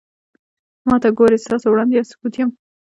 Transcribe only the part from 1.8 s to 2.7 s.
يو ثبوت يم